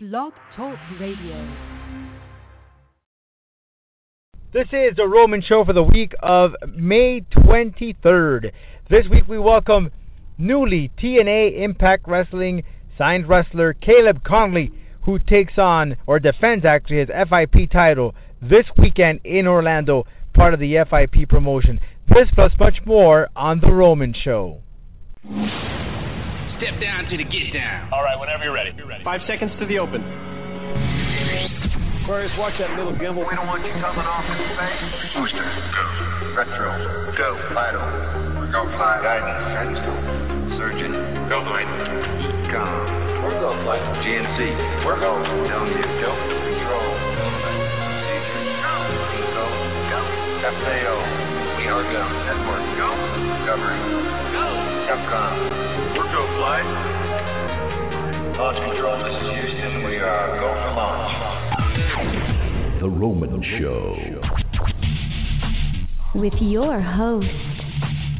[0.00, 1.56] Blog Talk Radio.
[4.52, 8.52] This is the Roman Show for the week of May 23rd.
[8.88, 9.90] This week we welcome
[10.38, 12.62] newly TNA Impact Wrestling
[12.96, 14.70] signed wrestler Caleb Konley,
[15.04, 20.60] who takes on, or defends actually, his FIP title this weekend in Orlando, part of
[20.60, 21.80] the FIP promotion.
[22.08, 24.60] This plus much more on The Roman Show.
[26.58, 27.86] Step down to the get down.
[27.94, 28.74] All right, whenever you're ready.
[28.74, 29.04] You're ready.
[29.06, 30.02] Five seconds to the open.
[32.02, 33.22] Aquarius, watch that little gimbal.
[33.22, 34.82] We don't want you coming off in space.
[35.14, 35.84] Booster, go.
[36.34, 37.14] Retro.
[37.14, 37.38] Go.
[37.54, 37.78] Vital.
[38.50, 38.98] Go fly.
[39.06, 39.54] Guidance.
[39.54, 39.94] Guidance go.
[40.58, 40.98] Surgeon.
[41.30, 41.70] Go flight.
[41.70, 43.22] Econ.
[43.22, 43.84] We're go flight.
[44.02, 44.38] GNC.
[44.82, 45.14] We're go.
[45.46, 45.86] Telling you.
[46.02, 46.10] Go.
[46.10, 46.90] Control.
[47.22, 48.42] Procedure.
[48.66, 48.74] Go.
[49.14, 49.46] Eco.
[49.94, 50.00] Go.
[50.58, 50.96] FAO.
[51.54, 52.02] We are go.
[52.26, 52.66] Network.
[52.82, 52.88] Go.
[53.36, 53.78] Discovery.
[54.34, 54.46] Go.
[54.90, 55.87] Capcom.
[56.48, 58.38] We're go fly.
[58.38, 58.96] Launch control.
[59.04, 59.84] This is Houston.
[59.84, 61.12] We are go for launch.
[62.80, 63.96] The Roman Show.
[66.14, 67.26] with your host,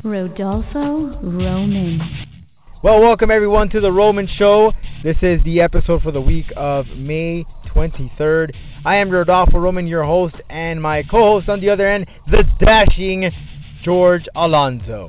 [0.05, 2.01] Rodolfo Roman.
[2.83, 4.73] Well, welcome everyone to the Roman Show.
[5.03, 8.53] This is the episode for the week of May 23rd.
[8.85, 12.45] I am Rodolfo Roman, your host, and my co host on the other end, the
[12.61, 13.31] dashing
[13.85, 15.09] George Alonso.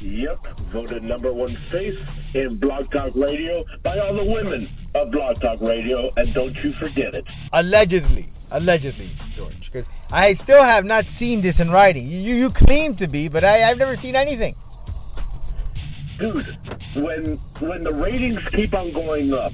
[0.00, 0.38] Yep,
[0.72, 1.94] voted number one face
[2.34, 6.72] in Blog Talk Radio by all the women of Blog Talk Radio, and don't you
[6.78, 7.24] forget it.
[7.52, 8.32] Allegedly.
[8.50, 9.54] Allegedly, George.
[9.70, 12.06] Because I still have not seen this in writing.
[12.06, 14.54] You, you claim to be, but I, I've never seen anything.
[16.18, 16.46] Dude,
[16.96, 19.52] when when the ratings keep on going up,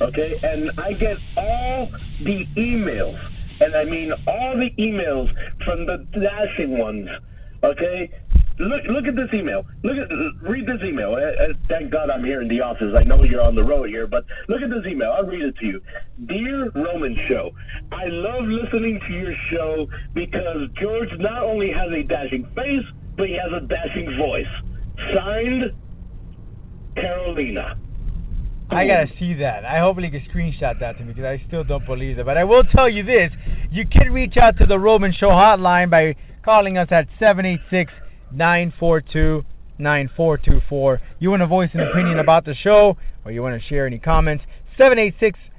[0.00, 1.88] okay, and I get all
[2.22, 3.18] the emails,
[3.60, 5.28] and I mean all the emails
[5.64, 7.08] from the dashing ones,
[7.62, 8.10] okay.
[8.58, 9.64] Look look at this email.
[9.82, 10.08] Look at
[10.48, 11.14] read this email.
[11.14, 12.94] Uh, uh, thank God I'm here in the office.
[12.96, 15.10] I know you're on the road here, but look at this email.
[15.10, 15.80] I'll read it to you.
[16.26, 17.50] Dear Roman Show,
[17.90, 23.26] I love listening to your show because George not only has a dashing face, but
[23.26, 24.46] he has a dashing voice.
[25.16, 25.72] Signed,
[26.94, 27.76] Carolina.
[28.70, 29.64] I gotta see that.
[29.64, 32.26] I hopefully can screenshot that to me because I still don't believe it.
[32.26, 33.32] But I will tell you this:
[33.72, 36.14] you can reach out to the Roman Show hotline by
[36.44, 37.08] calling us at
[38.32, 40.98] 786-942-9424.
[41.18, 43.98] You want to voice an opinion about the show, or you want to share any
[43.98, 44.44] comments?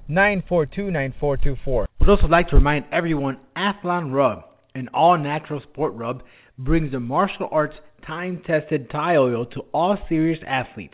[0.09, 1.85] 786-942-9424.
[1.99, 4.43] Would also like to remind everyone: Athlon Rub,
[4.75, 6.23] an all-natural sport rub,
[6.57, 7.75] brings the martial arts
[8.05, 10.93] time-tested Thai oil to all serious athletes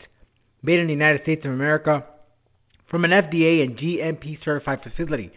[0.62, 2.04] made in the United States of America
[2.88, 5.30] from an FDA and GMP certified facility.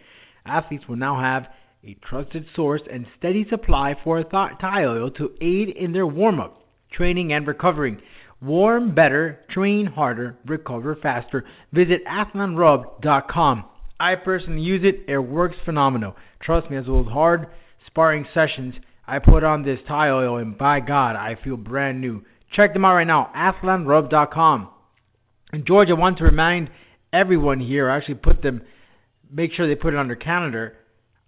[0.46, 1.48] Athletes will now have
[1.84, 6.62] a trusted source and steady supply for Thai oil to aid in their warm up,
[6.92, 8.00] training, and recovering.
[8.42, 11.44] Warm better, train harder, recover faster.
[11.72, 13.64] Visit athlonrub.com.
[13.98, 16.16] I personally use it, it works phenomenal.
[16.40, 17.46] Trust me, as well as hard
[17.86, 18.74] sparring sessions,
[19.06, 22.22] I put on this Thai oil, and by God, I feel brand new.
[22.52, 24.68] Check them out right now, athlonrub.com.
[25.52, 26.70] And George, I want to remind
[27.12, 28.62] everyone here, I actually put them,
[29.30, 30.76] make sure they put it on their calendar.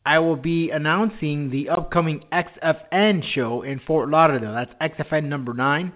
[0.08, 4.54] I will be announcing the upcoming XFN show in Fort Lauderdale.
[4.54, 5.92] That's XFN number nine,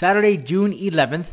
[0.00, 1.26] Saturday, June 11th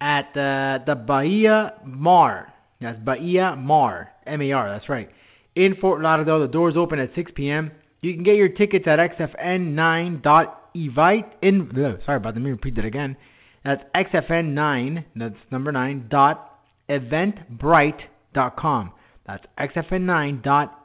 [0.00, 2.52] at uh, the Bahia Mar.
[2.80, 4.68] That's Bahia Mar, M-A-R.
[4.68, 5.08] That's right.
[5.54, 7.70] In Fort Lauderdale, the doors open at 6 p.m.
[8.00, 11.30] You can get your tickets at xfn9.evite.
[11.40, 11.70] In
[12.04, 12.40] sorry about that.
[12.40, 13.16] Let me repeat that again.
[13.64, 18.92] That's xfn9, that's number 9, dot eventbrite.com.
[19.24, 20.79] That's xfn9 dot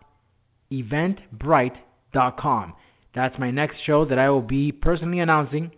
[0.72, 2.74] eventbrite.com.
[3.14, 5.72] That's my next show that I will be personally announcing,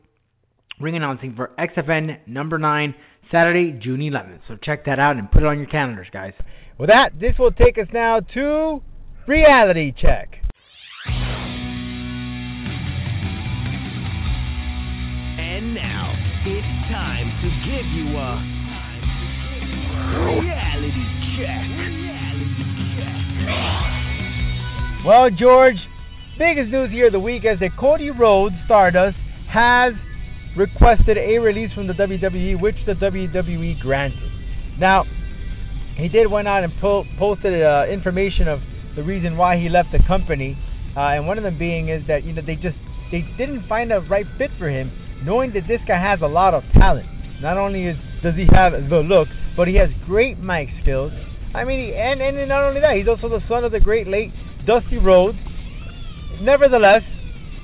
[0.80, 2.96] ring announcing for XFN number 9,
[3.32, 4.40] Saturday, June 11th.
[4.48, 6.34] So check that out and put it on your calendars, guys.
[6.80, 8.82] With that, this will take us now to
[9.28, 10.42] Reality Check.
[15.40, 16.14] And now,
[16.46, 18.58] it's time to give you a
[20.40, 21.06] reality
[21.38, 21.68] check.
[25.08, 25.78] Well, George,
[26.38, 29.16] biggest news here of the week is that Cody Rhodes, Stardust,
[29.48, 29.94] has
[30.58, 34.30] requested a release from the WWE, which the WWE granted.
[34.78, 35.06] Now,
[35.96, 38.60] he did went out and po- posted uh, information of
[38.98, 40.58] the reason why he left the company,
[40.98, 42.76] uh, and one of them being is that you know they just
[43.10, 44.92] they didn't find a right fit for him,
[45.24, 47.08] knowing that this guy has a lot of talent.
[47.40, 51.14] Not only is, does he have the look, but he has great mic skills.
[51.56, 54.34] I mean, and and not only that, he's also the son of the great late
[54.68, 55.38] Dusty Rhodes.
[56.42, 57.02] Nevertheless,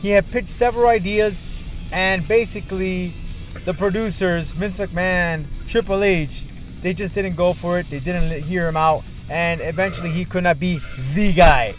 [0.02, 1.34] he had pitched several ideas,
[1.92, 3.14] and basically,
[3.66, 6.30] the producers, Vince McMahon, Triple H,
[6.82, 7.86] they just didn't go for it.
[7.92, 10.80] They didn't hear him out, and eventually he could not be
[11.16, 11.74] the guy.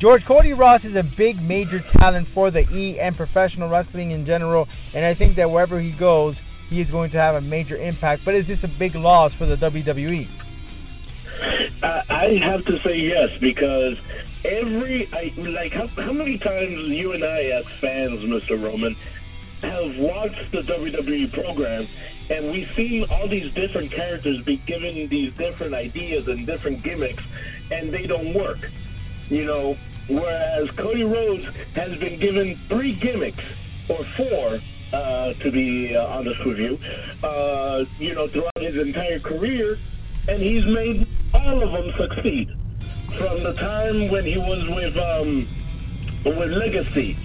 [0.00, 4.26] George Cody Rhodes is a big major talent for the E and professional wrestling in
[4.26, 6.34] general, and I think that wherever he goes,
[6.68, 8.22] he is going to have a major impact.
[8.24, 10.26] But is this a big loss for the WWE?
[11.82, 13.94] I uh, I have to say yes because
[14.44, 18.62] every I like how how many times you and I as fans, Mr.
[18.62, 18.94] Roman,
[19.62, 21.86] have watched the WWE program
[22.30, 27.22] and we've seen all these different characters be given these different ideas and different gimmicks
[27.70, 28.58] and they don't work.
[29.28, 29.74] You know,
[30.10, 31.44] whereas Cody Rhodes
[31.74, 33.44] has been given three gimmicks
[33.88, 34.58] or four
[34.92, 36.78] uh, to be uh, honest with you,
[37.26, 39.76] uh, you know, throughout his entire career,
[40.28, 42.48] and he's made all of them succeed.
[43.18, 45.46] From the time when he was with um,
[46.26, 47.16] with Legacy,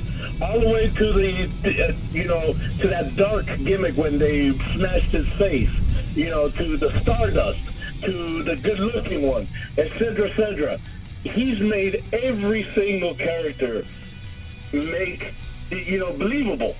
[0.41, 1.29] all the way to the,
[1.65, 5.73] uh, you know, to that dark gimmick when they smashed his face,
[6.15, 7.59] you know, to the Stardust,
[8.05, 9.47] to the good-looking one,
[9.77, 10.77] etc., etc.
[11.23, 13.83] He's made every single character
[14.73, 15.21] make,
[15.71, 16.75] you know, believable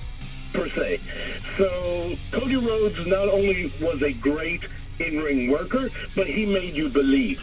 [0.54, 1.00] per se.
[1.58, 4.62] So Cody Rhodes not only was a great
[5.00, 7.38] in-ring worker, but he made you believe.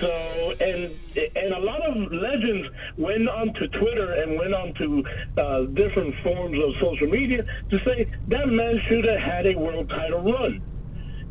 [0.00, 0.94] So and
[1.36, 2.68] and a lot of legends
[2.98, 5.02] went onto Twitter and went onto
[5.38, 9.88] uh, different forms of social media to say that man should have had a world
[9.88, 10.60] title run,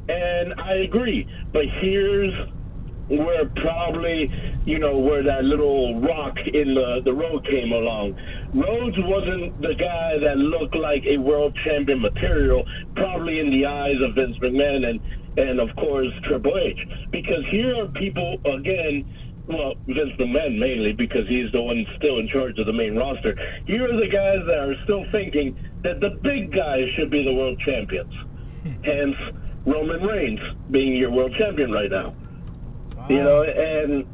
[0.09, 1.27] and I agree.
[1.53, 2.33] But here's
[3.07, 4.31] where probably
[4.65, 8.15] you know where that little rock in the the road came along.
[8.53, 12.63] Rhodes wasn't the guy that looked like a world champion material,
[12.95, 14.99] probably in the eyes of Vince McMahon and
[15.37, 16.79] and of course Triple H,
[17.11, 19.05] because here are people again.
[19.47, 23.37] Well, Vince McMahon mainly because he's the one still in charge of the main roster.
[23.67, 27.33] Here are the guys that are still thinking that the big guys should be the
[27.33, 28.11] world champions.
[28.63, 28.83] Hmm.
[28.83, 29.15] Hence,
[29.67, 30.39] Roman Reigns
[30.71, 32.15] being your world champion right now.
[33.07, 34.05] You know, and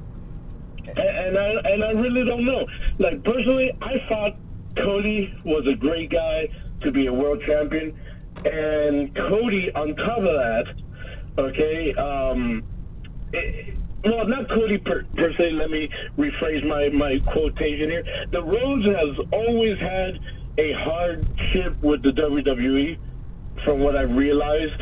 [0.98, 2.66] and I and I really don't know.
[3.00, 4.36] Like personally, I thought
[4.78, 6.48] Cody was a great guy
[6.84, 7.98] to be a world champion,
[8.44, 10.66] and Cody on top of that,
[11.38, 12.64] okay, um,
[13.34, 15.52] it, well, not Cody per, per se.
[15.52, 18.04] Let me rephrase my my quotation here.
[18.32, 20.20] The Rhodes has always had
[20.58, 22.98] a hardship with the WWE,
[23.64, 24.82] from what I've realized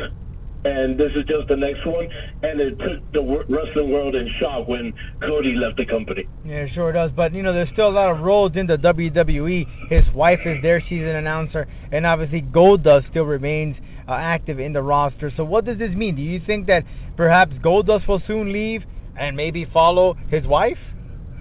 [0.64, 2.06] and this is just the next one.
[2.42, 6.28] And it took the wrestling world in shock when Cody left the company.
[6.44, 7.10] Yeah, it sure does.
[7.14, 9.88] But you know, there's still a lot of roles in the WWE.
[9.88, 13.76] His wife is there; she's an announcer, and obviously Goldust still remains
[14.10, 15.32] uh, active in the roster.
[15.36, 16.16] So, what does this mean?
[16.16, 16.82] Do you think that
[17.16, 18.82] perhaps Goldust will soon leave
[19.18, 20.78] and maybe follow his wife,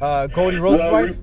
[0.02, 1.10] uh, Cody Rhodes' well, wife?
[1.10, 1.20] re-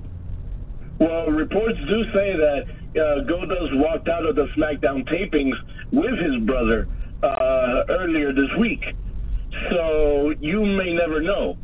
[0.98, 5.54] well, reports do say that uh, Goldust walked out of the SmackDown tapings
[5.93, 6.88] with his brother
[7.22, 8.82] uh, earlier this week.
[9.70, 11.56] So you may never know.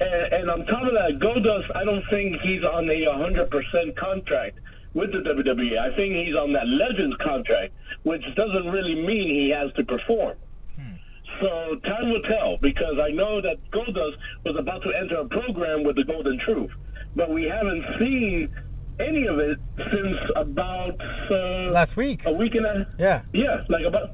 [0.00, 4.58] And, and on top of that, Goldust, I don't think he's on a 100% contract
[4.98, 5.78] with the WWE.
[5.78, 7.72] I think he's on that Legends contract,
[8.02, 10.36] which doesn't really mean he has to perform.
[11.40, 15.84] So time will tell because I know that Goldust was about to enter a program
[15.84, 16.70] with the Golden Truth,
[17.14, 18.48] but we haven't seen
[18.98, 20.96] any of it since about
[21.30, 22.20] uh, Last week.
[22.26, 23.22] a week and a Yeah.
[23.32, 24.10] yeah, like about.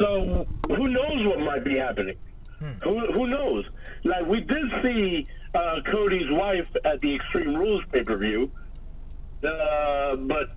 [0.00, 2.16] So who knows what might be happening?
[2.58, 2.72] Hmm.
[2.84, 3.66] Who who knows?
[4.04, 8.50] Like we did see uh, Cody's wife at the Extreme Rules pay per view,
[9.44, 10.56] uh, but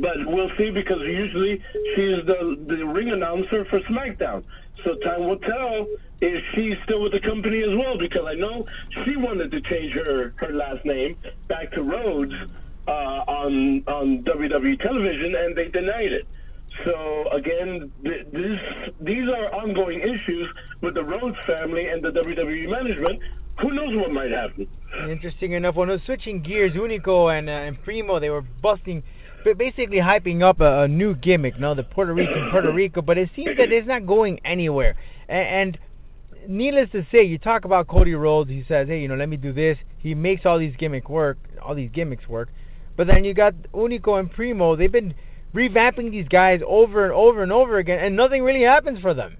[0.00, 1.62] but we'll see because usually
[1.94, 4.44] she's the the ring announcer for SmackDown.
[4.84, 5.86] So time will tell
[6.20, 8.64] if she's still with the company as well because I know
[9.04, 11.16] she wanted to change her her last name
[11.48, 12.32] back to Rhodes
[12.88, 16.26] uh, on on WWE television and they denied it.
[16.84, 18.58] So again, th- this
[19.00, 20.48] these are ongoing issues
[20.82, 23.20] with the Rhodes family and the WWE management.
[23.62, 24.68] Who knows what might happen?
[25.10, 29.02] Interesting enough, when I was switching gears, Unico and, uh, and Primo, they were busting,
[29.44, 33.00] but basically hyping up a, a new gimmick, you no, the Puerto Rican Puerto Rico,
[33.00, 34.96] but it seems that it's not going anywhere.
[35.28, 35.78] And, and
[36.48, 39.38] needless to say, you talk about Cody Rhodes, he says, hey, you know, let me
[39.38, 39.78] do this.
[39.98, 42.50] He makes all these gimmick work, all these gimmicks work.
[42.96, 45.14] But then you got Unico and Primo, they've been
[45.54, 49.38] revamping these guys over and over and over again, and nothing really happens for them.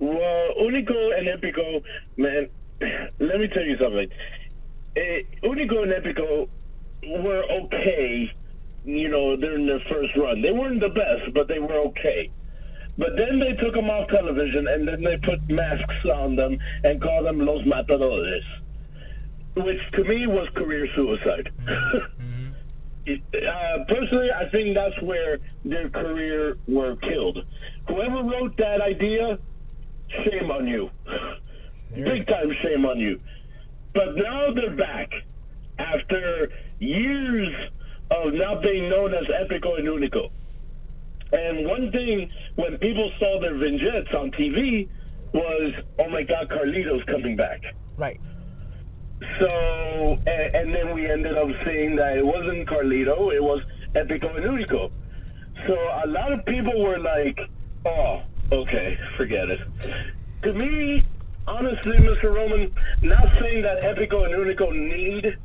[0.00, 1.82] Well, Unico and Epico,
[2.16, 2.48] man,
[3.20, 4.08] let me tell you something.
[4.96, 6.48] Eh, Unico and Epico
[7.22, 8.30] were okay,
[8.84, 10.42] you know, during their first run.
[10.42, 12.30] They weren't the best, but they were okay.
[12.96, 17.00] But then they took them off television and then they put masks on them and
[17.00, 18.44] called them Los Matadores,
[19.56, 21.48] which to me was career suicide.
[23.08, 27.38] uh, personally, I think that's where their career were killed.
[27.86, 29.38] Whoever wrote that idea
[30.24, 30.90] shame on you.
[31.94, 33.20] Big time shame on you.
[33.94, 35.10] But now they're back
[35.78, 37.48] after years
[38.10, 40.30] of not being known as Epico and Unico.
[41.32, 44.88] And one thing when people saw their vignettes on TV
[45.34, 47.60] was, oh my God, Carlito's coming back.
[47.96, 48.20] Right.
[49.40, 53.60] So, and, and then we ended up seeing that it wasn't Carlito, it was
[53.94, 54.90] Epico and Unico.
[55.66, 57.38] So a lot of people were like,
[57.84, 59.60] oh, okay, forget it.
[60.42, 61.02] To me,
[61.46, 62.34] honestly, Mr.
[62.34, 65.36] Roman, not saying that Epico and Unico need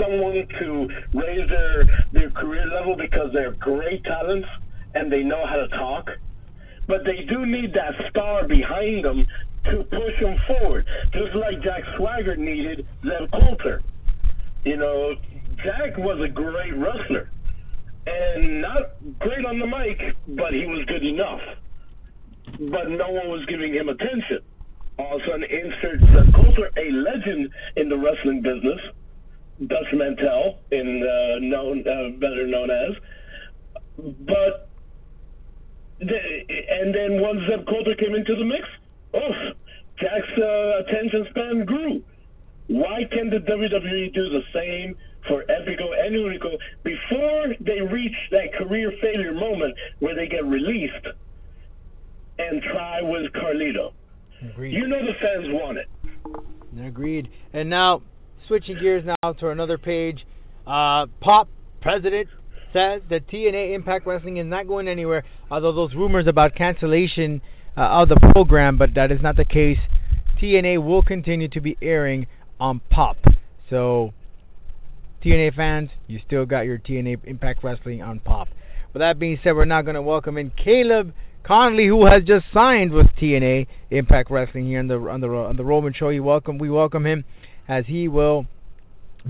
[0.00, 4.48] someone to raise their their career level because they're great talents
[4.94, 6.10] and they know how to talk,
[6.88, 9.26] but they do need that star behind them
[9.64, 13.82] to push them forward, just like Jack Swagger needed Zeb Colter.
[14.64, 15.14] You know,
[15.62, 17.30] Jack was a great wrestler
[18.06, 21.40] and not great on the mic, but he was good enough.
[22.58, 24.40] But no one was giving him attention.
[24.98, 28.80] All of a sudden, insert Zeb Colter, a legend in the wrestling business,
[29.66, 32.96] Dutch Mantel, in uh, known uh, better known as,
[34.24, 34.68] but
[36.00, 38.64] and then once Zeb Colter came into the mix,
[39.14, 39.30] oh,
[40.00, 42.02] Jack's uh, attention span grew.
[42.68, 44.96] Why can't the WWE do the same
[45.28, 51.06] for Epico and Unico before they reach that career failure moment where they get released
[52.38, 53.92] and try with Carlito?
[54.50, 54.72] Agreed.
[54.72, 55.88] You know the fans want it.
[56.86, 57.28] Agreed.
[57.52, 58.02] And now,
[58.46, 60.26] switching gears now to another page.
[60.66, 61.48] Uh, Pop
[61.80, 62.28] president
[62.72, 65.24] says that TNA Impact Wrestling is not going anywhere.
[65.50, 67.40] Although those rumors about cancellation
[67.76, 69.78] uh, of the program, but that is not the case.
[70.40, 72.26] TNA will continue to be airing
[72.60, 73.16] on Pop.
[73.70, 74.12] So,
[75.24, 78.48] TNA fans, you still got your TNA Impact Wrestling on Pop.
[78.92, 81.12] With that being said, we're now going to welcome in Caleb
[81.46, 85.56] Konley, who has just signed with TNA Impact Wrestling here on the on the on
[85.56, 86.08] the Roman Show.
[86.08, 87.24] You welcome, we welcome him
[87.68, 88.46] as he will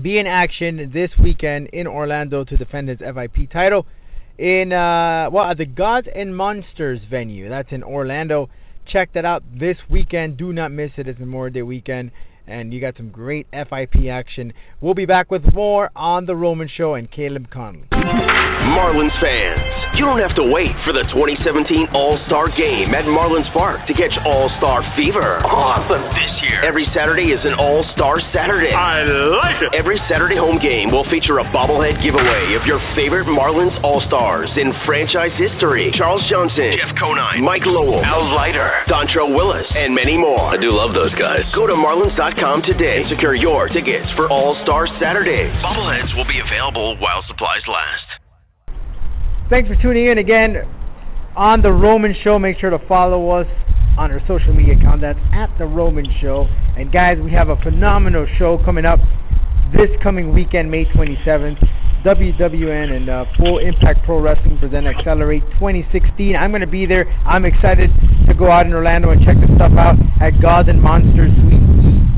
[0.01, 3.85] be in action this weekend in Orlando to defend his FIP title
[4.39, 7.49] in uh, well at the Gods and Monsters venue.
[7.49, 8.49] That's in Orlando.
[8.87, 10.37] Check that out this weekend.
[10.37, 11.07] Do not miss it.
[11.07, 12.09] It's Memorial Day weekend,
[12.47, 14.53] and you got some great FIP action.
[14.81, 18.16] We'll be back with more on the Roman Show and Caleb Konley.
[18.67, 19.63] Marlins fans,
[19.95, 23.93] you don't have to wait for the 2017 All Star Game at Marlins Park to
[23.95, 25.39] catch All Star Fever.
[25.47, 26.59] Awesome this year.
[26.67, 28.75] Every Saturday is an All Star Saturday.
[28.75, 29.71] I like it.
[29.71, 34.51] Every Saturday home game will feature a bobblehead giveaway of your favorite Marlins All Stars
[34.59, 35.87] in franchise history.
[35.95, 40.51] Charles Johnson, Jeff Conine, Mike Lowell, Al Leiter, Dontrelle Willis, and many more.
[40.51, 41.47] I do love those guys.
[41.55, 45.55] Go to Marlins.com today and secure your tickets for All Star Saturdays.
[45.63, 48.26] Bobbleheads will be available while supplies last.
[49.49, 50.57] Thanks for tuning in again
[51.37, 52.37] on the Roman Show.
[52.37, 53.47] Make sure to follow us
[53.97, 54.99] on our social media account.
[54.99, 56.49] That's at the Roman Show.
[56.75, 58.99] And guys, we have a phenomenal show coming up
[59.71, 61.63] this coming weekend, May 27th.
[62.03, 66.35] WWN and uh, Full Impact Pro Wrestling present Accelerate 2016.
[66.35, 67.07] I'm going to be there.
[67.25, 67.89] I'm excited
[68.27, 71.76] to go out in Orlando and check the stuff out at Gods and Monsters Suite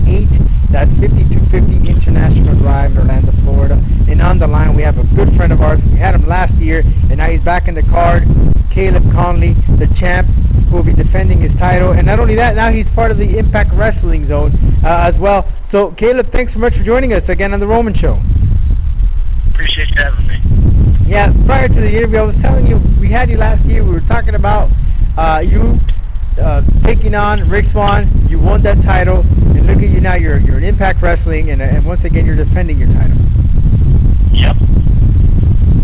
[0.09, 0.73] E8.
[0.73, 3.77] That's 5250 International Drive in Orlando, Florida.
[4.09, 5.79] And on the line, we have a good friend of ours.
[5.91, 8.25] We had him last year, and now he's back in the card.
[8.73, 10.29] Caleb Konley, the champ,
[10.69, 11.91] who will be defending his title.
[11.93, 14.53] And not only that, now he's part of the Impact Wrestling Zone
[14.85, 15.45] uh, as well.
[15.71, 18.21] So, Caleb, thanks so much for joining us again on The Roman Show.
[19.49, 20.37] Appreciate you having me.
[21.09, 23.83] Yeah, prior to the interview, I was telling you, we had you last year.
[23.83, 24.69] We were talking about
[25.17, 25.81] uh, you
[26.39, 28.27] uh, taking on Rich Swann.
[28.29, 30.15] You won that title, and look at you now.
[30.15, 33.17] You're you're in Impact Wrestling, and, and once again, you're defending your title.
[34.34, 34.55] Yep.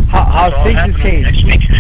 [0.10, 1.30] How, how things have changed.
[1.30, 1.62] Next week.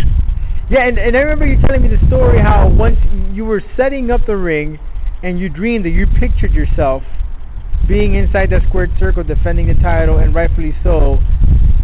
[0.67, 2.98] Yeah, and, and I remember you telling me the story how once
[3.32, 4.79] you were setting up the ring,
[5.22, 7.03] and you dreamed that you pictured yourself
[7.88, 11.20] being inside that squared circle, defending the title, and rightfully so.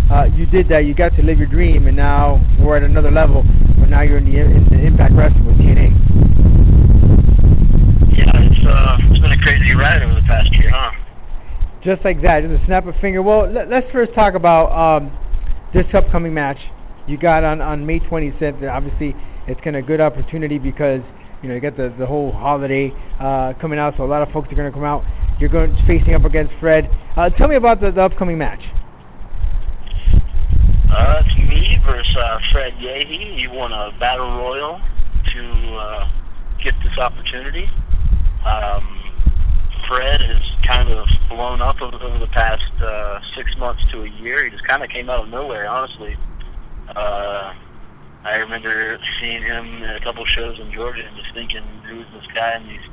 [0.10, 0.86] Uh, you did that.
[0.86, 3.44] You got to live your dream, and now we're at another level.
[3.80, 6.50] But now you're in the, in the Impact Wrestling with TNA.
[8.22, 10.94] Yeah, it's uh, it's been a crazy ride over the past year, huh?
[11.84, 13.24] Just like that, just a snap of finger.
[13.24, 15.10] Well, let, let's first talk about um,
[15.74, 16.58] this upcoming match
[17.08, 18.62] you got on on May 27th.
[18.70, 19.16] Obviously,
[19.48, 21.01] it's of a good opportunity because
[21.42, 24.30] you know you got the the whole holiday uh, coming out, so a lot of
[24.30, 25.04] folks are going to come out.
[25.40, 26.86] You're going facing up against Fred.
[27.18, 28.62] Uh, tell me about the, the upcoming match.
[30.94, 33.40] Uh, it's me versus uh, Fred Yehi.
[33.40, 34.80] He won a battle royal
[35.34, 36.08] to uh,
[36.63, 37.66] get this opportunity.
[38.46, 39.02] Um,
[39.88, 44.10] Fred has kind of blown up over, over the past uh, six months to a
[44.22, 44.46] year.
[44.46, 46.16] He just kind of came out of nowhere, honestly.
[46.96, 47.54] Uh,
[48.24, 52.28] I remember seeing him at a couple shows in Georgia and just thinking, who's this
[52.34, 52.56] guy?
[52.56, 52.86] And he's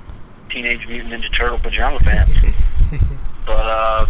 [0.51, 2.33] Teenage Mutant Ninja Turtle pajama pants.
[3.47, 4.09] but um,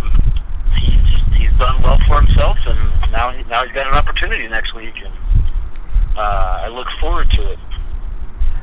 [0.78, 4.74] he's he's done well for himself, and now he, now he's got an opportunity next
[4.74, 5.12] week, and
[6.16, 7.58] uh, I look forward to it.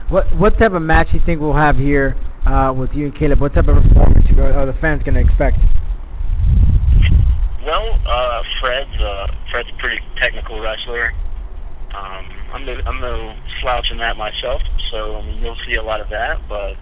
[0.10, 3.18] What what type of match do you think we'll have here uh, with you and
[3.18, 3.42] Caleb?
[3.42, 5.58] What type of performance are, are the fans going to expect?
[7.66, 11.14] Well, uh, Fred's uh, Fred's a pretty technical wrestler.
[11.96, 14.62] Um, I'm no, I'm no slouch in that myself,
[14.92, 16.46] so I mean you'll see a lot of that.
[16.48, 16.78] But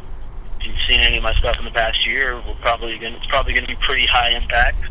[0.59, 3.27] if you've seen any of my stuff in the past year, we're probably gonna, it's
[3.27, 4.83] probably going to be pretty high impact.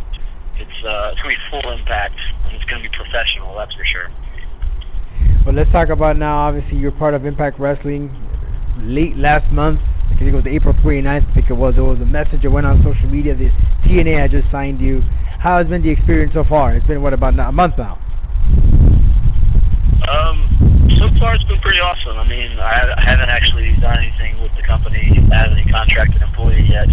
[0.57, 3.53] It's uh, it's going to be full impact, and it's going to be professional.
[3.57, 4.09] That's for sure.
[5.45, 6.49] Well, let's talk about now.
[6.49, 8.09] Obviously, you're part of Impact Wrestling.
[8.79, 9.81] Late last month,
[10.13, 11.09] I think it was April 29th.
[11.09, 11.73] I think it was.
[11.75, 13.33] There was a message that went on social media.
[13.33, 13.49] The
[13.89, 15.01] TNA had just signed you.
[15.41, 16.77] How has been the experience so far?
[16.77, 17.97] It's been what about a month now?
[20.05, 20.37] Um,
[21.01, 22.21] so far it's been pretty awesome.
[22.21, 25.01] I mean, I haven't actually done anything with the company
[25.33, 26.93] as a contracted employee yet.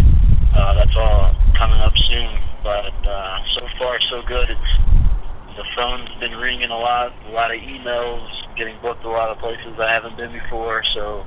[0.56, 2.32] Uh, that's all coming up soon.
[2.64, 4.48] But uh, so far so good.
[4.48, 4.72] It's
[5.60, 8.24] the phone's been ringing a lot, a lot of emails,
[8.56, 10.80] getting booked a lot of places I haven't been before.
[10.96, 11.26] So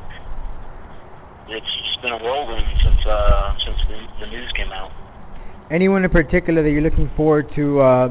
[1.49, 4.91] it's just been a whirlwind since uh, since the, the news came out.
[5.71, 8.07] Anyone in particular that you're looking forward to uh,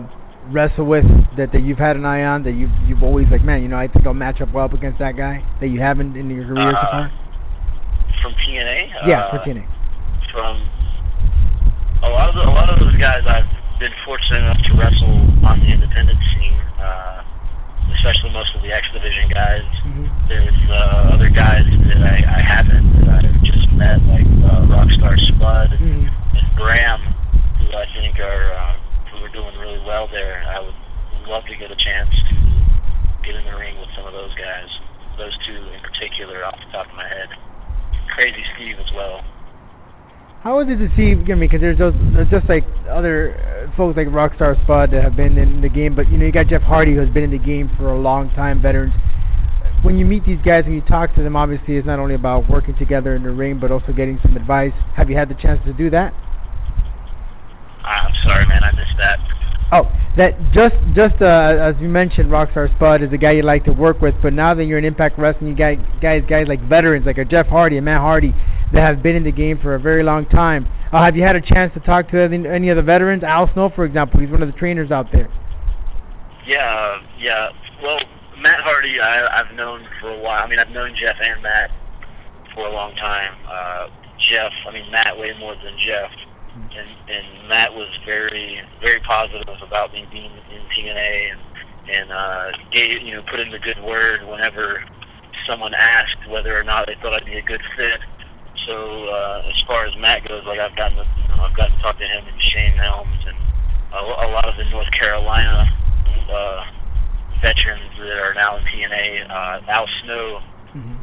[0.51, 1.05] wrestle with
[1.37, 3.79] that, that you've had an eye on that you've you've always like, man, you know,
[3.79, 6.47] I think I'll match up well up against that guy that you haven't in your
[6.47, 7.13] career uh, so far?
[8.23, 9.09] From TNA?
[9.09, 9.65] Yeah, uh, for TNA.
[10.33, 10.55] From
[12.03, 13.49] a lot of the, a lot of those guys I've
[13.79, 17.22] been fortunate enough to wrestle on the independent scene, uh,
[17.99, 19.67] especially most of the X Division guys.
[19.87, 20.07] Mm-hmm.
[20.29, 25.19] There's uh, other guys that I, I haven't that I've just met, like uh, Rockstar
[25.19, 26.07] Spud mm-hmm.
[26.11, 27.01] and Graham,
[27.63, 28.75] who I think are uh,
[29.13, 30.43] who are doing really well there.
[30.47, 30.77] I would
[31.29, 32.35] love to get a chance to
[33.27, 34.69] get in the ring with some of those guys.
[35.19, 37.29] Those two in particular, off the top of my head.
[38.15, 39.25] Crazy Steve as well.
[40.43, 41.15] How is it to see?
[41.15, 45.01] I mean, because there's those, there's just like other uh, folks like Rockstar Spud that
[45.01, 47.31] have been in the game, but you know, you got Jeff Hardy who's been in
[47.31, 48.93] the game for a long time, veterans.
[49.85, 52.51] When you meet these guys and you talk to them, obviously it's not only about
[52.51, 54.73] working together in the ring, but also getting some advice.
[54.97, 56.13] Have you had the chance to do that?
[57.87, 59.19] I'm sorry, man, I missed that.
[59.71, 59.87] Oh,
[60.17, 63.73] that just just uh, as you mentioned, Rockstar Spud is a guy you like to
[63.73, 67.07] work with, but now that you're in Impact Wrestling, you got guys guys like veterans
[67.07, 68.35] like a Jeff Hardy and Matt Hardy
[68.73, 70.67] that have been in the game for a very long time.
[70.93, 73.23] Uh, have you had a chance to talk to any, of the veterans?
[73.23, 75.29] Al Snow, for example, he's one of the trainers out there.
[76.47, 77.49] Yeah, yeah.
[77.83, 77.99] Well,
[78.41, 80.45] Matt Hardy, I, I've known for a while.
[80.45, 81.71] I mean, I've known Jeff and Matt
[82.55, 83.33] for a long time.
[83.49, 83.87] Uh,
[84.31, 86.11] Jeff, I mean Matt, way more than Jeff.
[86.53, 91.41] And and Matt was very very positive about me being in TNA and
[91.89, 94.85] and uh, gave you know put in the good word whenever
[95.49, 98.01] someone asked whether or not they thought I'd be a good fit.
[98.67, 101.77] So uh, as far as Matt goes, like I've gotten to, you know, I've gotten
[101.77, 103.39] to talk to him and Shane Helms and
[103.93, 105.67] a, a lot of the North Carolina
[106.33, 106.65] uh,
[107.43, 109.29] veterans that are now in TNA.
[109.29, 110.41] Uh, Al Snow,
[110.75, 110.97] mm-hmm.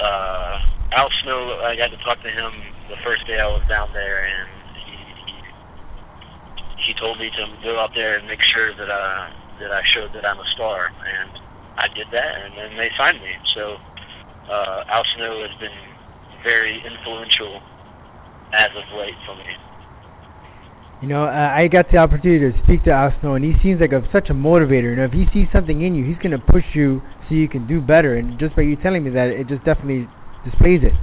[0.00, 2.52] uh, Al Snow, I got to talk to him
[2.88, 4.48] the first day I was down there, and
[4.80, 4.96] he
[5.28, 5.36] he,
[6.88, 9.22] he told me to go out there and make sure that uh,
[9.60, 11.30] that I showed that I'm a star, and
[11.76, 13.32] I did that, and then they signed me.
[13.54, 13.76] So
[14.50, 15.93] uh, Al Snow has been
[16.44, 17.60] very influential
[18.52, 19.50] as of late for me.
[21.02, 23.80] You know, uh, I got the opportunity to speak to Al Snow, and he seems
[23.80, 24.94] like a, such a motivator.
[24.94, 27.48] You know, if he sees something in you, he's going to push you so you
[27.48, 28.16] can do better.
[28.16, 30.08] And just by you telling me that, it just definitely
[30.48, 30.94] displays it.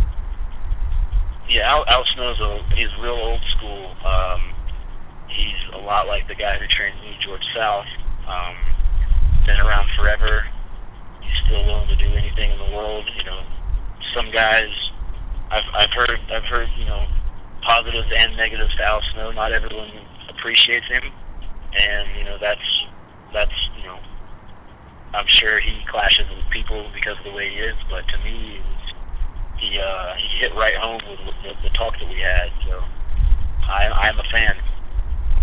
[1.49, 3.93] Yeah, Al, Al Snow's a, he's real old school.
[4.01, 4.41] Um,
[5.27, 7.85] he's a lot like the guy who trained me, George South.
[8.25, 8.55] Um,
[9.45, 10.47] been around forever.
[11.21, 13.05] He's still willing to do anything in the world.
[13.17, 13.43] You know,
[14.15, 14.71] some guys
[15.51, 17.03] I've I've heard I've heard you know
[17.67, 19.31] positives and negatives to Al Snow.
[19.35, 19.91] Not everyone
[20.31, 22.67] appreciates him, and you know that's
[23.35, 23.99] that's you know
[25.11, 27.75] I'm sure he clashes with people because of the way he is.
[27.91, 28.63] But to me,
[29.59, 32.47] he uh, he hit right home with the, the talk that we had.
[32.63, 32.79] So
[33.67, 34.55] I I'm a fan.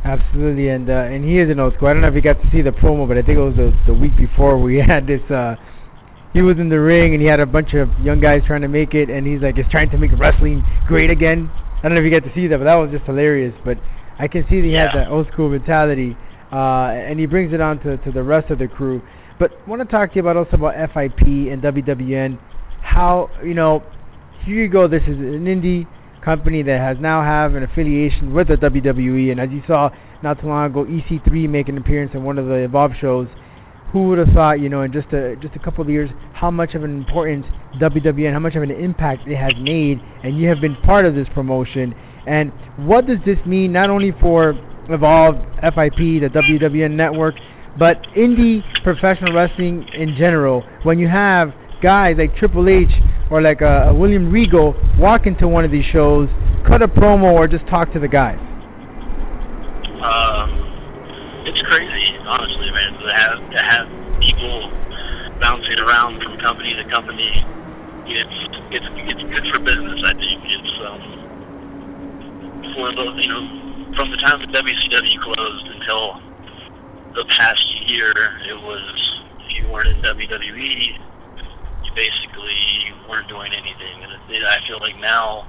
[0.08, 1.88] Absolutely, and uh, and he is an old school.
[1.88, 3.60] I don't know if you got to see the promo, but I think it was
[3.60, 5.20] the, the week before we had this.
[5.28, 5.56] uh
[6.32, 8.68] He was in the ring and he had a bunch of young guys trying to
[8.68, 12.00] make it, and he's like, "Is trying to make wrestling great again." I don't know
[12.00, 13.54] if you get to see that, but that was just hilarious.
[13.64, 13.78] But
[14.18, 14.86] I can see that he Yeah.
[14.90, 16.16] has that old school mentality,
[16.52, 19.00] uh, and he brings it on to, to the rest of the crew.
[19.38, 22.38] But I want to talk to you about also about FIP and WWN.
[22.82, 23.82] How you know,
[24.44, 24.86] here you go.
[24.88, 25.86] This is an indie
[26.20, 29.88] company that has now have an affiliation with the WWE, and as you saw
[30.22, 33.28] not too long ago, EC3 make an appearance in one of the Evolve shows.
[33.92, 36.51] Who would have thought, you know, in just a just a couple of years, how
[36.51, 37.46] much of an importance
[37.81, 41.07] WWE and how much of an impact it has made, and you have been part
[41.07, 41.94] of this promotion.
[42.27, 42.53] And
[42.87, 44.51] what does this mean not only for
[44.90, 47.35] Evolve, FIP, the WWN network,
[47.79, 50.62] but indie professional wrestling in general?
[50.83, 52.88] When you have guys like Triple H
[53.31, 56.29] or like a, a William Regal walk into one of these shows,
[56.66, 58.38] cut a promo, or just talk to the guys.
[60.03, 60.67] Um,
[61.48, 62.92] it's crazy, honestly, man.
[63.00, 63.87] To have to have
[64.20, 64.68] people
[65.40, 67.32] bouncing around from company to company,
[68.04, 70.00] it's it's it's good for business.
[70.04, 71.02] I think it's um,
[72.76, 73.44] for the you know
[73.96, 76.20] from the time that WCW closed until
[77.16, 78.12] the past year,
[78.44, 78.84] it was
[79.40, 80.76] if you weren't in WWE,
[81.82, 82.61] you basically
[83.08, 84.04] weren't doing anything.
[84.04, 85.48] And it, I feel like now,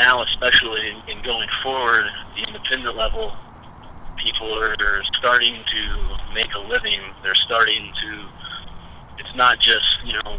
[0.00, 3.36] now especially in, in going forward, the independent level,
[4.28, 4.76] people are
[5.18, 5.82] starting to
[6.34, 7.00] make a living.
[7.22, 8.10] They're starting to.
[9.24, 10.36] It's not just you know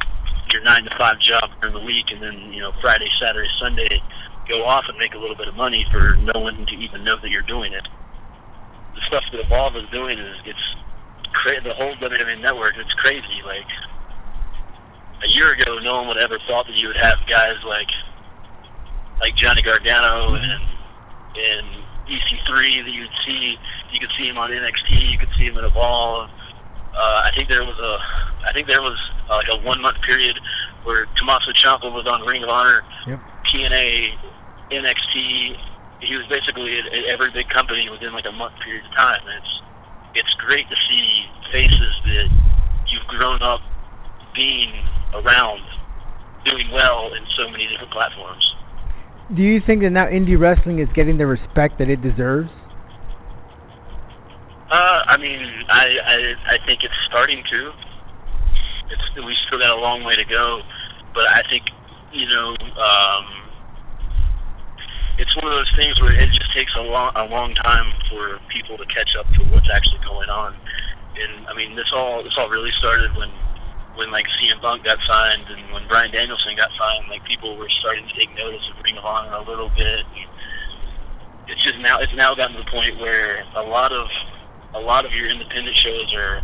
[0.54, 4.02] your nine to five job during the week, and then you know Friday, Saturday, Sunday,
[4.48, 7.18] go off and make a little bit of money for no one to even know
[7.22, 7.86] that you're doing it.
[8.96, 10.66] The stuff that Evolve is doing is it's
[11.42, 12.76] cra- the whole WWE network.
[12.78, 13.42] It's crazy.
[13.46, 13.70] Like
[15.26, 17.90] a year ago, no one would ever thought that you would have guys like
[19.20, 20.62] like Johnny Gargano and
[21.36, 21.68] and
[22.10, 23.56] EC3 that you'd see.
[23.94, 25.12] You could see him on NXT.
[25.12, 26.30] You could see him in Evolve.
[26.90, 27.94] Uh, I think there was a,
[28.50, 28.98] I think there was
[29.30, 30.36] uh, like a one month period
[30.84, 33.20] where Tommaso Ciampa was on Ring of Honor, Yep.
[33.54, 34.10] TNA,
[34.72, 35.56] NXT.
[36.02, 39.22] He was basically at, at every big company within like a month period of time.
[39.28, 39.54] And it's
[40.26, 41.06] it's great to see
[41.52, 42.28] faces that
[42.90, 43.62] you've grown up
[44.34, 44.74] being
[45.14, 45.62] around
[46.46, 48.42] doing well in so many different platforms.
[49.36, 52.50] Do you think that now indie wrestling is getting the respect that it deserves?
[54.70, 56.18] Uh, I mean, I, I
[56.54, 57.72] I think it's starting to.
[58.90, 60.62] It's we still got a long way to go,
[61.14, 61.66] but I think
[62.12, 63.26] you know um,
[65.18, 68.40] it's one of those things where it just takes a long a long time for
[68.50, 70.54] people to catch up to what's actually going on.
[71.18, 73.30] And I mean, this all this all really started when
[74.00, 77.12] when like CM Punk got signed and when Bryan Danielson got signed.
[77.12, 80.08] Like people were starting to take notice of Ring of Honor a little bit.
[80.08, 80.32] And
[81.52, 84.08] it's just now it's now gotten to the point where a lot of
[84.74, 86.40] a lot of your independent shows are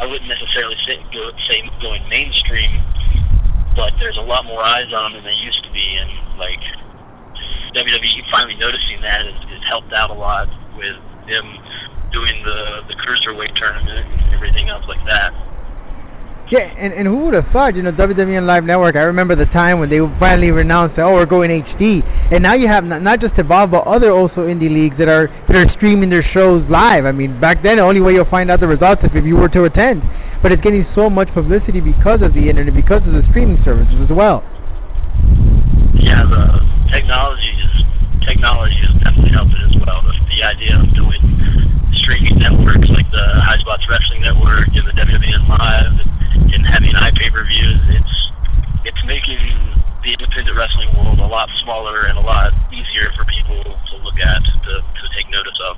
[0.00, 2.72] I wouldn't necessarily say go, say going mainstream,
[3.76, 6.64] but there's a lot more eyes on them than there used to be, and like
[7.76, 11.46] WWE finally noticing that has, has helped out a lot with them
[12.10, 15.53] doing the the cruiserweight tournament and everything else like that.
[16.54, 19.50] Yeah, and, and who would have thought, you know, WWN Live Network, I remember the
[19.50, 21.98] time when they finally announced, oh, we're going HD.
[22.30, 25.26] And now you have not, not just Evolve, but other also indie leagues that are
[25.50, 27.06] that are streaming their shows live.
[27.06, 29.34] I mean, back then, the only way you'll find out the results is if you
[29.34, 30.06] were to attend.
[30.46, 33.98] But it's getting so much publicity because of the internet, because of the streaming services
[33.98, 34.46] as well.
[35.98, 36.62] Yeah, the
[36.94, 37.82] technology is
[38.24, 40.00] technology has definitely helped it as well.
[40.02, 41.22] The, the idea of doing
[42.04, 46.10] streaming networks like the High Spots Wrestling Network and the WWN Live and,
[46.52, 48.14] and having iPay-per-views, it's
[48.84, 49.40] it's making
[50.04, 54.20] the independent wrestling world a lot smaller and a lot easier for people to look
[54.20, 55.76] at to, to take notice of.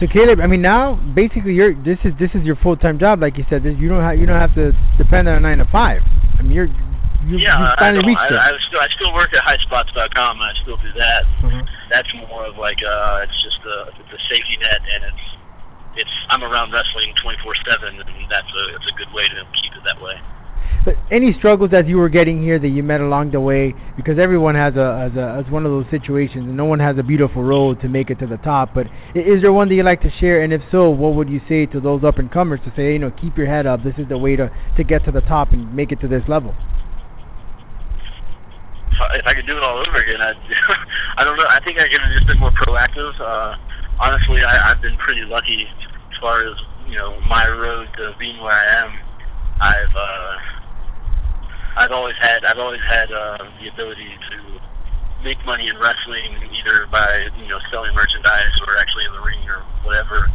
[0.00, 3.20] So Caleb, I mean, now basically you're this is this is your full time job,
[3.20, 3.62] like you said.
[3.62, 6.02] This, you don't have you don't have to depend on a nine to five.
[6.38, 6.68] I mean, you're
[7.26, 8.38] you, yeah, you I, finally don't, reached I, it.
[8.38, 10.40] I still I still work at highspots.com.
[10.40, 11.22] I still do that.
[11.42, 11.66] Mhm.
[11.90, 15.26] That's more of like uh, it's just a it's a safety net, and it's
[16.06, 19.82] it's I'm around wrestling 24/7, and that's a it's a good way to keep it
[19.84, 20.14] that way.
[20.84, 24.18] But any struggles that you were getting here that you met along the way, because
[24.18, 27.02] everyone has a has a has one of those situations, and no one has a
[27.02, 28.74] beautiful road to make it to the top.
[28.74, 30.42] But is there one that you like to share?
[30.42, 32.98] And if so, what would you say to those up and comers to say, you
[32.98, 33.82] know, keep your head up.
[33.82, 36.22] This is the way to to get to the top and make it to this
[36.28, 36.54] level.
[38.92, 40.36] If I, could do it all over again, I'd
[41.18, 41.46] I don't know.
[41.46, 43.14] I think I could have just been more proactive.
[43.20, 43.54] Uh,
[44.00, 46.56] honestly, I, I've been pretty lucky as far as
[46.88, 48.90] you know my road to being where I am.
[49.60, 50.34] I've uh,
[51.78, 54.36] I've always had I've always had uh, the ability to
[55.22, 59.42] make money in wrestling, either by you know selling merchandise or actually in the ring
[59.46, 60.26] or whatever.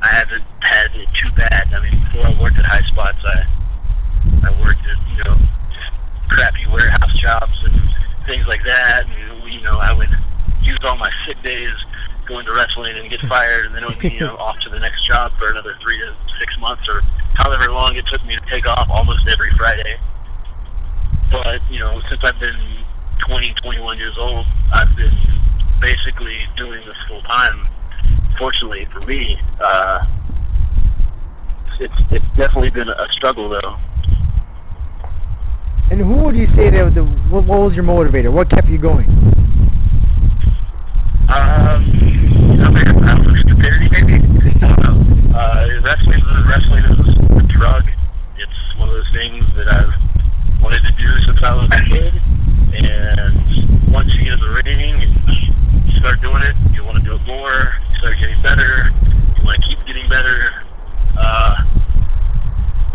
[0.00, 1.72] I haven't had it too bad.
[1.72, 5.36] I mean, before I worked at High Spots, I I worked at you know
[6.28, 7.76] crappy warehouse jobs and
[8.26, 9.06] things like that.
[9.06, 10.10] And you know, I would
[10.62, 11.74] use all my sick days
[12.26, 14.70] going to wrestling and get fired, and then it would be you know off to
[14.70, 16.10] the next job for another three to
[16.42, 17.00] six months or
[17.34, 19.96] however long it took me to take off almost every Friday.
[21.30, 22.84] But you know, since I've been
[23.26, 25.16] 20, 21 years old, I've been
[25.80, 27.66] basically doing this full time.
[28.38, 29.98] Fortunately for me, uh,
[31.80, 33.76] it's it's definitely been a struggle though.
[35.88, 38.26] And who would you say that the what, what was your motivator?
[38.34, 39.06] What kept you going?
[41.30, 41.78] Um,
[42.58, 42.70] I
[43.06, 44.18] out of stupidity, maybe.
[44.66, 44.98] I don't know.
[45.30, 46.98] Uh, wrestling, wrestling is
[47.38, 47.86] a drug.
[48.34, 49.94] It's one of those things that I've
[50.58, 52.18] wanted to do since I was a kid.
[52.18, 55.14] And once you get in the ring and
[55.86, 57.78] you start doing it, you want to do it more.
[57.94, 58.90] You start getting better.
[59.38, 60.50] You want to keep getting better.
[61.14, 61.85] Uh,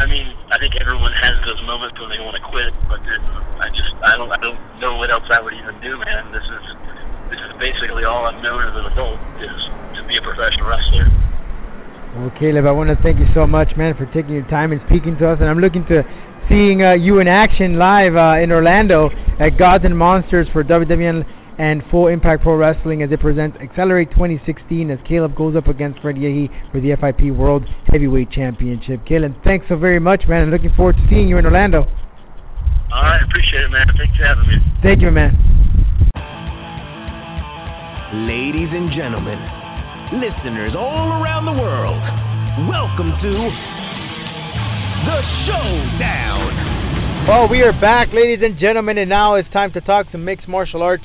[0.01, 3.21] I mean, I think everyone has those moments when they want to quit, but then
[3.61, 6.33] I just, I don't, I don't know what else I would even do, man.
[6.33, 6.65] This is,
[7.29, 9.59] this is basically all I've known as an adult is
[9.93, 11.05] to be a professional wrestler.
[12.17, 14.81] Well, Caleb, I want to thank you so much, man, for taking your time and
[14.89, 15.37] speaking to us.
[15.37, 16.01] And I'm looking to
[16.49, 21.21] seeing uh, you in action live uh, in Orlando at Gods and Monsters for WWN
[21.61, 26.01] and Full Impact Pro Wrestling as it presents Accelerate 2016 as Caleb goes up against
[26.01, 29.05] Fred Yehi for the FIP World Heavyweight Championship.
[29.05, 30.41] Caleb, thanks so very much, man.
[30.41, 31.85] I'm looking forward to seeing you in Orlando.
[32.91, 33.85] All right, appreciate it, man.
[33.95, 34.57] Thanks for having me.
[34.81, 35.37] Thank you, man.
[38.25, 39.37] Ladies and gentlemen,
[40.17, 42.01] listeners all around the world,
[42.73, 43.31] welcome to
[45.05, 47.29] the Showdown.
[47.29, 50.47] Well, we are back, ladies and gentlemen, and now it's time to talk some mixed
[50.47, 51.03] martial arts.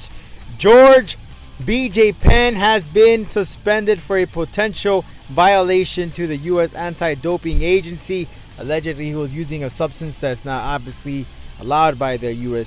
[0.61, 1.17] George
[1.63, 6.71] BJ Penn has been suspended for a potential violation to the U.S.
[6.77, 8.29] Anti Doping Agency.
[8.59, 11.27] Allegedly, he was using a substance that's not obviously
[11.61, 12.67] allowed by the U.S.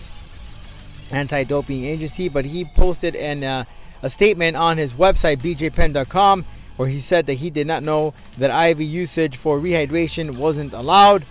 [1.11, 3.63] Anti Doping Agency, but he posted an, uh,
[4.03, 6.45] a statement on his website, bjpenn.com,
[6.77, 11.25] where he said that he did not know that IV usage for rehydration wasn't allowed.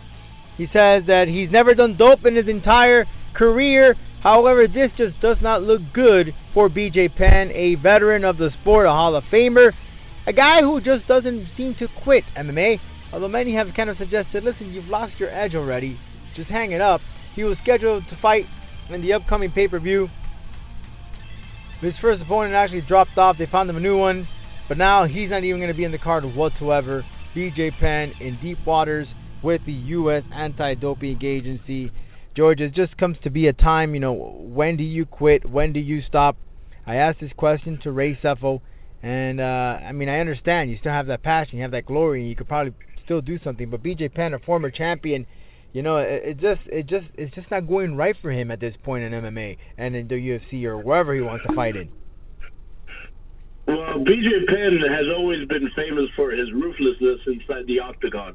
[0.57, 3.94] He says that he's never done dope in his entire career.
[4.23, 8.87] However, this just does not look good for BJ Penn, a veteran of the sport,
[8.87, 9.73] a Hall of Famer,
[10.27, 12.81] a guy who just doesn't seem to quit MMA.
[13.13, 15.99] Although many have kind of suggested, listen, you've lost your edge already.
[16.37, 17.01] Just hang it up.
[17.35, 18.45] He was scheduled to fight
[18.91, 20.09] in the upcoming pay-per-view.
[21.81, 23.39] His first opponent actually dropped off.
[23.39, 24.29] They found him a new one.
[24.69, 27.07] But now he's not even going to be in the card whatsoever.
[27.35, 29.07] BJ Penn in deep waters
[29.43, 30.25] with the U.S.
[30.35, 31.93] Anti-Doping Agency.
[32.37, 35.49] George, it just comes to be a time, you know, when do you quit?
[35.49, 36.37] When do you stop?
[36.87, 38.61] I asked this question to Ray Sefo,
[39.03, 42.21] and uh, I mean, I understand you still have that passion, you have that glory,
[42.21, 43.71] and you could probably still do something.
[43.71, 45.27] But BJ Penn, a former champion,
[45.73, 48.61] you know, it, it just, it just, it's just not going right for him at
[48.61, 51.91] this point in MMA and in the UFC or wherever he wants to fight in.
[53.67, 58.35] Well, BJ Penn has always been famous for his ruthlessness inside the octagon.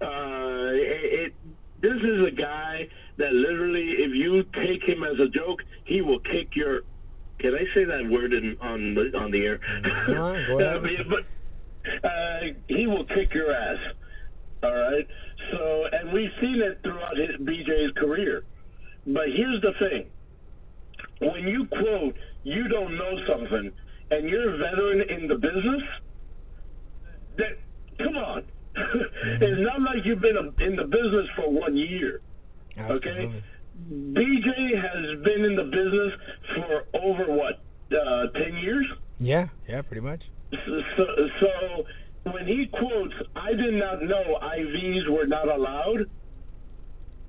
[0.00, 1.34] Uh, it,
[1.82, 6.20] this is a guy that literally, if you take him as a joke, he will
[6.20, 6.82] kick your.
[7.40, 9.60] Can I say that word in, on the on the air?
[10.08, 10.32] No.
[11.10, 13.78] But uh, he will kick your ass.
[14.62, 15.06] All right.
[15.50, 18.44] So, and we've seen it throughout his, BJ's career.
[19.04, 20.06] But here's the thing:
[21.20, 22.14] when you quote,
[22.44, 23.72] "You don't know something,"
[24.12, 25.82] and you're a veteran in the business,
[27.38, 27.58] that
[27.98, 28.44] come on.
[28.74, 32.20] It's not like you've been a, in the business for one year.
[32.78, 33.30] Okay?
[33.78, 36.12] BJ has been in the business
[36.54, 38.86] for over what, uh, 10 years?
[39.18, 40.22] Yeah, yeah, pretty much.
[40.52, 41.04] So, so,
[41.40, 46.06] so when he quotes, I did not know IVs were not allowed,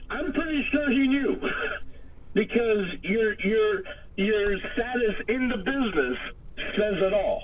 [0.10, 1.36] I'm pretty sure he knew.
[2.34, 3.82] because your your
[4.16, 6.18] your status in the business
[6.76, 7.42] says it all.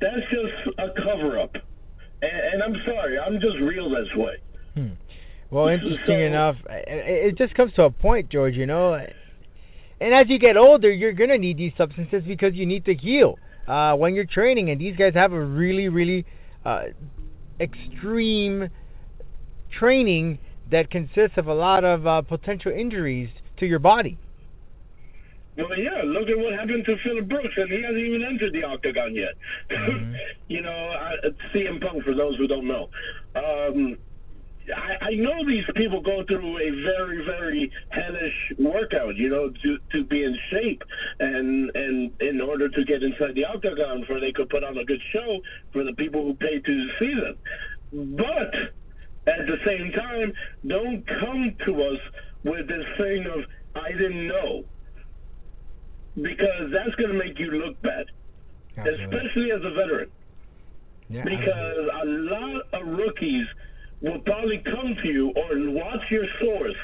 [0.00, 1.54] That's just a cover up.
[2.22, 4.34] And, and I'm sorry, I'm just real this way.
[4.74, 4.94] Hmm.
[5.50, 8.54] Well, interesting So- enough, it, it just comes to a point, George.
[8.54, 12.84] You know, and as you get older, you're gonna need these substances because you need
[12.86, 14.70] to heal uh, when you're training.
[14.70, 16.24] And these guys have a really, really
[16.64, 16.84] uh,
[17.60, 18.68] extreme
[19.78, 20.38] training
[20.70, 24.18] that consists of a lot of uh, potential injuries to your body.
[25.56, 28.64] Well, yeah, look at what happened to Phillip Brooks, and he hasn't even entered the
[28.64, 29.34] octagon yet.
[30.48, 31.16] you know, I,
[31.54, 32.88] CM Punk, for those who don't know.
[33.36, 33.98] Um,
[34.74, 39.78] I, I know these people go through a very, very hellish workout, you know, to,
[39.92, 40.82] to be in shape
[41.18, 44.84] and and in order to get inside the octagon for they could put on a
[44.84, 45.40] good show
[45.72, 48.16] for the people who pay to see them.
[48.16, 48.54] But
[49.26, 50.32] at the same time,
[50.66, 51.98] don't come to us
[52.44, 54.64] with this thing of I didn't know.
[56.14, 58.04] Because that's going to make you look bad,
[58.76, 60.10] especially as a veteran.
[61.08, 63.46] Yeah, Because a lot of rookies
[64.02, 66.76] will probably come to you or watch your source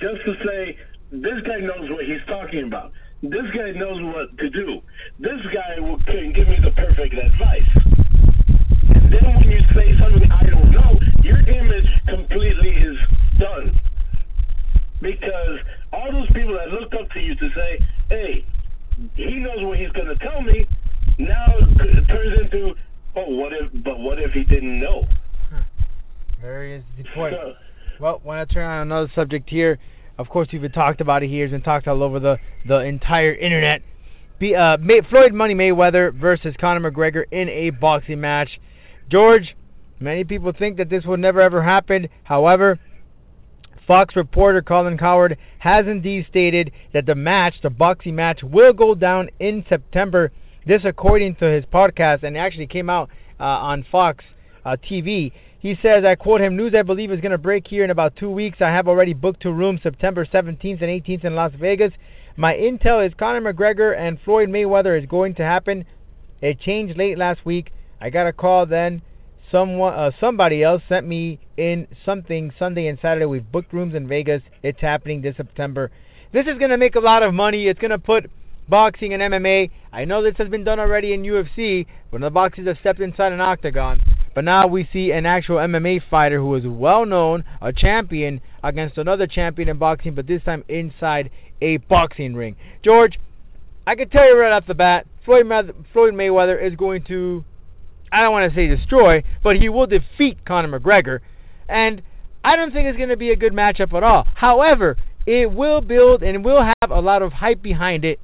[0.00, 0.76] just to say,
[1.12, 2.92] this guy knows what he's talking about.
[3.22, 4.80] This guy knows what to do.
[5.18, 7.70] This guy will, can give me the perfect advice.
[8.94, 12.96] And then when you say something I don't know, your image completely is
[13.38, 13.78] done.
[15.02, 15.58] Because
[15.92, 18.44] all those people that looked up to you to say, hey,
[19.14, 20.66] he knows what he's going to tell me,
[21.18, 22.74] now it turns into,
[23.16, 25.04] oh, what if, but what if he didn't know?
[25.48, 25.60] Hmm.
[26.40, 27.34] Very interesting point.
[27.38, 27.54] So,
[27.98, 29.78] well, when I turn on another subject here,
[30.18, 31.44] of course, we've been talked about it here.
[31.44, 32.36] It's been talked all over the,
[32.68, 33.82] the entire internet.
[34.38, 38.48] Be, uh, May, Floyd Money Mayweather versus Conor McGregor in a boxing match.
[39.10, 39.54] George,
[39.98, 42.08] many people think that this will never ever happen.
[42.24, 42.78] However,
[43.86, 48.94] Fox reporter Colin Cowherd has indeed stated that the match, the boxing match, will go
[48.94, 50.30] down in September.
[50.66, 53.08] This, according to his podcast, and actually came out
[53.40, 54.24] uh, on Fox
[54.64, 55.32] uh, TV.
[55.58, 58.16] He says, I quote him, news I believe is going to break here in about
[58.16, 58.58] two weeks.
[58.60, 61.92] I have already booked two rooms September 17th and 18th in Las Vegas.
[62.36, 65.84] My intel is Conor McGregor and Floyd Mayweather is going to happen.
[66.40, 67.72] It changed late last week.
[68.00, 69.02] I got a call then.
[69.52, 73.26] Someone, uh, somebody else sent me in something Sunday and Saturday.
[73.26, 74.40] We've booked rooms in Vegas.
[74.62, 75.90] It's happening this September.
[76.32, 77.66] This is going to make a lot of money.
[77.66, 78.30] It's going to put
[78.66, 79.70] boxing and MMA.
[79.92, 83.32] I know this has been done already in UFC when the boxers have stepped inside
[83.32, 84.00] an octagon.
[84.34, 88.96] But now we see an actual MMA fighter who is well known, a champion, against
[88.96, 92.56] another champion in boxing, but this time inside a boxing ring.
[92.82, 93.18] George,
[93.86, 97.44] I can tell you right off the bat, Floyd, Mayweather is going to,
[98.10, 101.20] I don't want to say destroy, but he will defeat Conor McGregor.
[101.70, 102.02] And
[102.44, 104.26] I don't think it's going to be a good matchup at all.
[104.34, 108.18] However, it will build and will have a lot of hype behind it.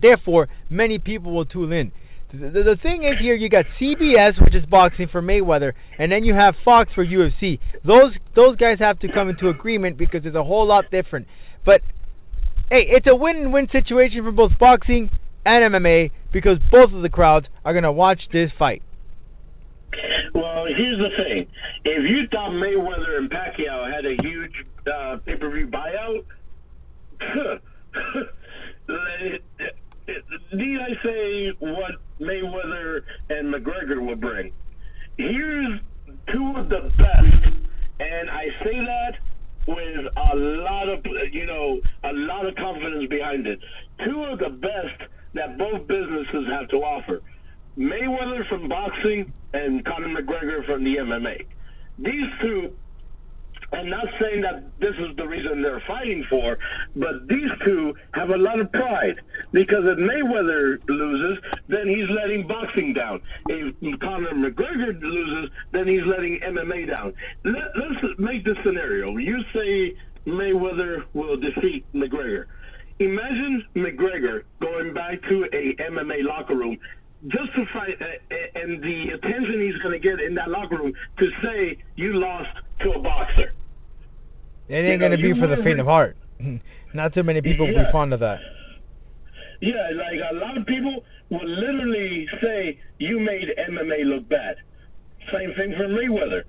[0.00, 1.92] Therefore, many people will tune in.
[2.32, 6.22] The, the, thing is here, you got CBS, which is boxing for Mayweather, and then
[6.22, 7.58] you have Fox for UFC.
[7.84, 11.26] Those those guys have to come into agreement because it's a whole lot different.
[11.66, 11.80] But
[12.70, 15.10] hey, it's a win-win situation for both boxing
[15.44, 18.82] and MMA because both of the crowds are gonna watch this fight.
[20.34, 21.46] Well, here's the thing:
[21.84, 24.52] if you thought Mayweather and Pacquiao had a huge
[24.86, 26.24] uh, pay-per-view buyout,
[30.52, 34.52] need I say what Mayweather and McGregor will bring?
[35.16, 35.80] Here's
[36.32, 37.54] two of the best,
[37.98, 39.18] and I say that
[39.66, 43.58] with a lot of you know a lot of confidence behind it.
[44.04, 47.20] Two of the best that both businesses have to offer.
[47.78, 51.46] Mayweather from boxing and Conor McGregor from the MMA.
[51.98, 52.72] These two
[53.72, 56.58] I'm not saying that this is the reason they're fighting for,
[56.96, 59.20] but these two have a lot of pride
[59.52, 63.20] because if Mayweather loses, then he's letting boxing down.
[63.48, 67.14] If Conor McGregor loses, then he's letting MMA down.
[67.44, 69.16] Let, let's make this scenario.
[69.18, 69.94] You say
[70.26, 72.46] Mayweather will defeat McGregor.
[72.98, 76.76] Imagine McGregor going back to a MMA locker room
[77.28, 80.92] just to fight, uh, and the attention he's going to get in that locker room
[81.18, 82.48] to say you lost
[82.80, 83.52] to a boxer.
[84.68, 86.16] It ain't you know, gonna be for the faint of heart.
[86.94, 87.78] Not too many people yeah.
[87.78, 88.38] will be fond of that.
[89.60, 94.56] Yeah, like a lot of people will literally say you made MMA look bad.
[95.32, 96.44] Same thing for Mayweather.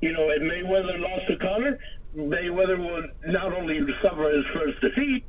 [0.00, 1.78] You know, if Mayweather lost to Conor,
[2.16, 5.24] Mayweather will not only suffer his first defeat,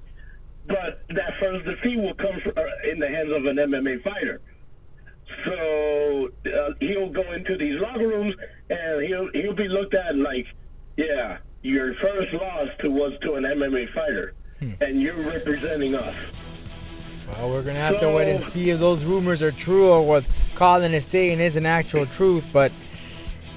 [0.67, 4.41] but that first defeat will come uh, in the hands of an MMA fighter.
[5.45, 8.35] So uh, he'll go into these locker rooms
[8.69, 10.45] and he'll he'll be looked at like,
[10.97, 14.71] yeah, your first loss to was to an MMA fighter, hmm.
[14.81, 16.15] and you're representing us.
[17.27, 20.05] Well, we're gonna have so, to wait and see if those rumors are true or
[20.05, 20.23] what
[20.57, 22.43] Colin is saying is an actual truth.
[22.51, 22.71] But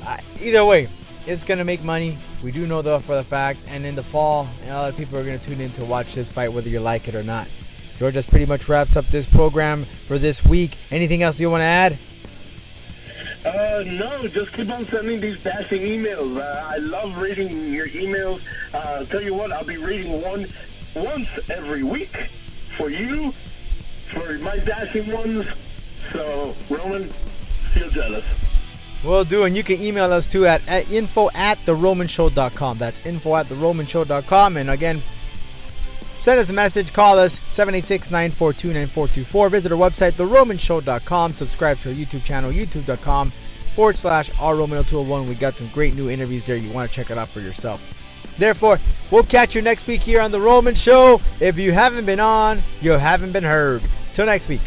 [0.07, 0.89] uh, either way,
[1.27, 2.23] it's gonna make money.
[2.45, 3.61] We do know that for the fact.
[3.67, 6.27] And in the fall, a lot of people are gonna tune in to watch this
[6.35, 7.47] fight, whether you like it or not.
[7.99, 10.71] George, that pretty much wraps up this program for this week.
[10.91, 11.99] Anything else you want to add?
[13.45, 16.39] Uh, no, just keep on sending these dashing emails.
[16.39, 18.39] Uh, I love reading your emails.
[18.73, 20.47] Uh, tell you what, I'll be reading one
[20.95, 22.13] once every week
[22.79, 23.33] for you,
[24.15, 25.45] for my dashing ones.
[26.13, 27.13] So, Roman,
[27.75, 28.25] feel jealous.
[29.05, 32.79] Will do, and you can email us too at, at info at theromanshow.com.
[32.79, 34.57] That's info at theromanshow.com.
[34.57, 35.03] And again,
[36.25, 39.51] send us a message, call us 786-942-9424.
[39.51, 41.37] Visit our website, theromanshow.com.
[41.39, 43.33] Subscribe to our YouTube channel, youtube.com
[43.75, 45.29] forward slash rroman201.
[45.29, 46.57] We got some great new interviews there.
[46.57, 47.81] You want to check it out for yourself.
[48.39, 48.79] Therefore,
[49.11, 51.19] we'll catch you next week here on The Roman Show.
[51.41, 53.83] If you haven't been on, you haven't been heard.
[54.17, 54.61] Till next week.